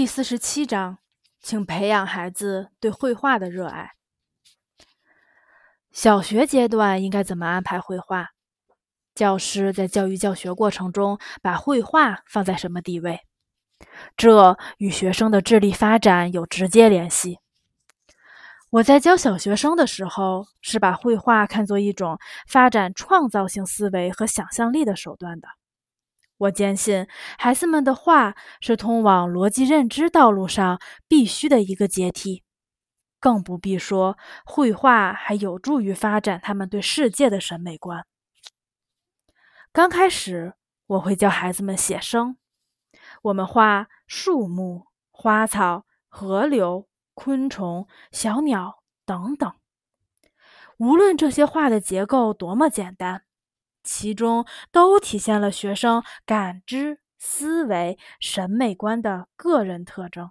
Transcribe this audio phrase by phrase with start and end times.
[0.00, 0.96] 第四十七章，
[1.42, 3.90] 请培养孩子对绘画的热爱。
[5.92, 8.28] 小学阶段应该怎么安排绘画？
[9.14, 13.20] 教师在教育教学过程中把绘画放在什么地位？
[14.16, 17.38] 这与学生的智力发展有直接联系。
[18.70, 25.48] 我在教小学生的时候，是把绘画看作一种发展创造性思维和想象力的手段的。
[26.40, 27.06] 我坚信，
[27.38, 32.42] 孩子们的画是通往逻辑认知道路上必须的一个阶梯，
[33.18, 38.06] 更不必说绘画还有助于发展他们对世界的审美观。
[39.72, 40.54] 刚开始，
[40.86, 42.36] 我会教孩子们写生，
[43.22, 46.88] 我们画树木、花草、河流。
[47.12, 49.52] 昆虫、小鸟等等，
[50.78, 53.24] 无论这些画的结构多么简单，
[53.82, 60.30] 其中都体现了学生感知、思维、审美观的个人特征。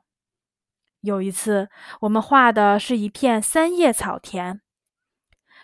[1.02, 1.70] 有一次，
[2.02, 4.60] 我们画的是一片三叶草田，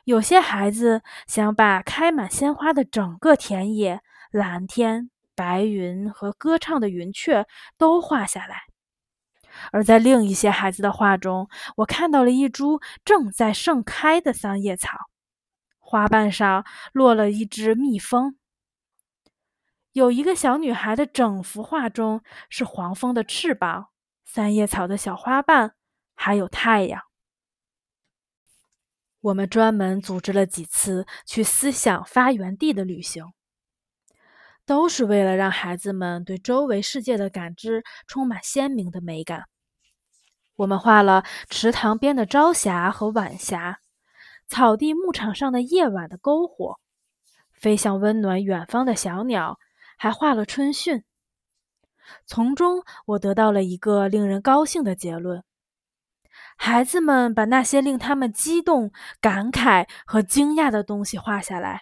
[0.05, 4.01] 有些孩子想把开满鲜花的整个田野、
[4.31, 7.45] 蓝天、白云和歌唱的云雀
[7.77, 8.63] 都画下来。
[9.71, 14.89] 而在另一些孩子的画中，我看到了一株正在盛开的桑叶草，
[15.85, 18.35] 花瓣上落了一只蜜蜂。
[19.91, 23.89] 有一个小女孩的整幅画中是黄蜂的翅膀、
[24.25, 25.75] 三叶草的小花瓣，
[26.15, 27.03] 还有太阳。
[29.21, 33.31] 我们专门组织了几次去思想发源地的旅行，
[34.65, 39.45] 都是为了让孩子们对周围世界的感知充满鲜明的美感。
[40.57, 43.79] 我们画了池塘边的朝霞和晚霞，
[44.47, 46.79] 草地牧场上的夜晚的篝火，
[47.51, 49.59] 飞向温暖远方的小鸟，
[49.97, 51.03] 还画了春训。
[52.27, 55.43] 从中，我得到了一个令人高兴的结论：
[56.55, 61.81] 孩子们把那些令他们激动、感慨和惊讶的东西画下来，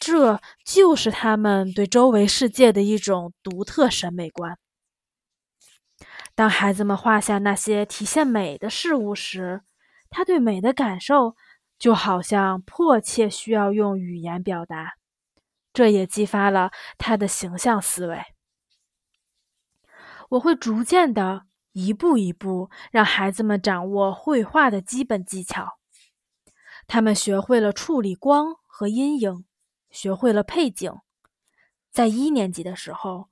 [0.00, 4.58] 这就是他们对周围世界的一种独特审美观。
[6.34, 9.62] 当孩子们画下那些体现美的事物时，
[10.10, 11.36] 他对美的感受
[11.78, 14.94] 就好像迫切需要用语言表达，
[15.72, 18.22] 这也激发了他的形象思维。
[20.30, 25.78] 我会逐渐的、一步一步让孩子们掌握绘画的基本技巧。
[26.86, 29.44] 他们学会了处理光和阴影，
[29.90, 30.92] 学会了配景。
[31.90, 33.28] 在一年级的时候。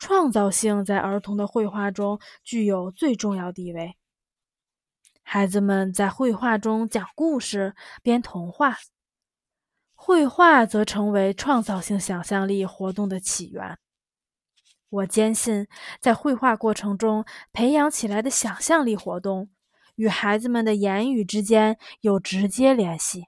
[0.00, 3.96] 创造性在儿童的绘画中具有最重要地位。
[5.30, 8.78] 孩子们在绘画中讲故事、编童话，
[9.94, 13.76] 绘画则成为创造性想象力活动的起源。
[14.88, 15.68] 我坚信，
[16.00, 19.50] 在绘画过程中培养起来的想象力活动，
[19.96, 23.26] 与孩子们的言语之间有直接联系。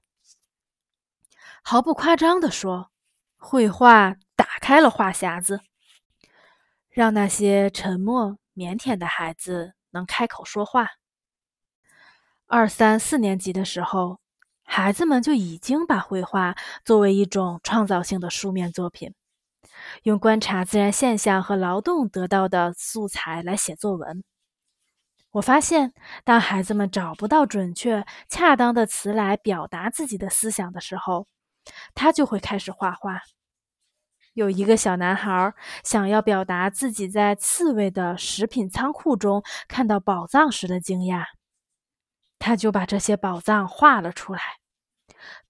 [1.62, 2.90] 毫不夸张地说，
[3.36, 5.60] 绘画打开了话匣子。
[6.88, 10.88] 让那些沉默腼腆的孩子能开口说话。
[12.52, 14.18] 二三四年级的时候，
[14.64, 19.14] 孩子们就已经把绘画作为一种创造性的书面作品，
[20.02, 24.24] 用观察自然现象和劳动得到的素材来写作文。
[25.30, 25.94] 我发现，
[26.24, 31.28] 当孩子们找不到准确、恰当的词来表达自己的思想的时候，
[31.94, 33.20] 他就会开始画画。
[34.32, 41.26] 有一个小男孩想要表达自己在刺猬的食品仓库中看到宝藏时的惊讶，
[42.40, 44.40] 他就把这些宝藏画了出来：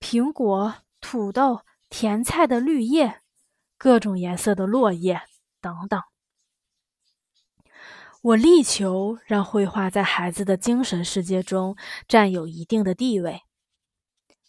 [0.01, 3.23] 苹果、土豆、甜菜的绿叶、
[3.79, 5.23] 各种颜色的落叶
[5.61, 6.03] 等等。
[8.23, 13.43] 我力求让绘画在孩子的精神世界中占有一定的地位。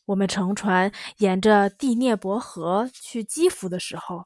[0.05, 4.25] 我们乘船沿着第聂伯河去基辅的时候，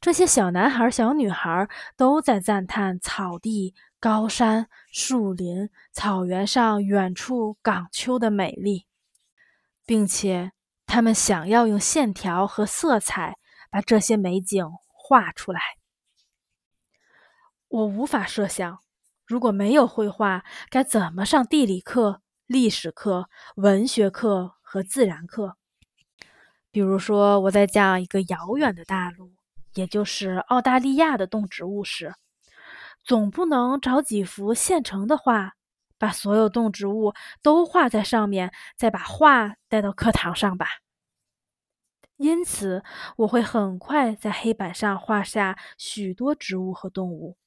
[0.00, 8.86] 这些小男孩、小女孩都在赞叹草地、高山、树林、草原上远处港丘的美丽，
[9.84, 10.52] 并且
[10.86, 13.36] 他们想要用线条和色彩
[13.70, 15.60] 把这些美景画出来。
[17.68, 18.78] 我无法设想，
[19.26, 24.54] 如果没有绘画，该怎么上地理课、历史课、文学课。
[24.72, 25.56] 和自然课，
[26.70, 29.32] 比如说我在讲一个遥远的大陆，
[29.74, 32.14] 也就是澳大利亚的动植物时，
[33.04, 35.54] 总不能找几幅现成的画，
[35.98, 40.80] 把所有动植物都画在上面，再把画带到课堂上吧。
[42.16, 42.84] 因此，
[43.16, 47.38] 我会很快在黑板上画下许多植物和动物，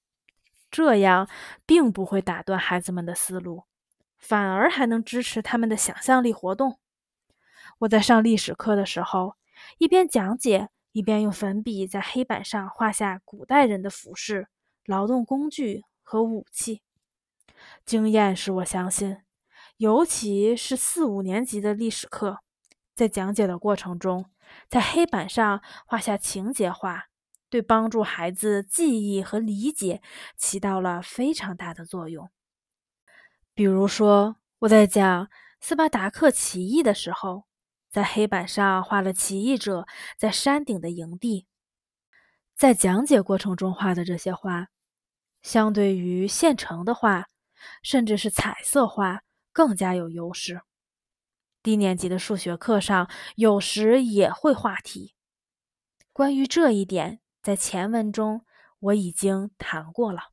[0.72, 1.30] 这样
[1.66, 3.66] 并不会打断孩子们的思路，
[4.18, 6.80] 反而还能支持他们的想象力活动。
[7.80, 9.36] 我在上历史课的时候，
[9.78, 14.48] 一边讲解，一边用粉笔在黑板上画下古代人的服饰、
[14.86, 16.82] 劳动工具和武器。
[17.86, 19.18] 经验使我相信，
[19.76, 22.40] 尤其是四五年级的历史课，
[22.96, 24.26] 在讲解的过程中，
[24.70, 27.08] 在黑板上画下情节画。
[27.50, 30.02] 对帮助孩子记忆和理解
[30.36, 32.32] 起到了非常大的作用。
[33.54, 35.30] 比如说，我在讲
[35.62, 37.44] 斯巴达克起义的时候，
[37.94, 39.86] 在黑板上画了起义者
[40.18, 41.46] 在山顶的营地。
[42.56, 44.70] 在讲解过程中画的这些画，
[45.44, 47.28] 相对于现成的画，
[47.84, 50.64] 甚至是彩色画，更加有优势。
[51.62, 55.14] 低年级的数学课上，有时也会画题。
[56.12, 57.20] 关于这一点。
[57.44, 58.46] 在前文中，
[58.80, 60.33] 我已经谈过了。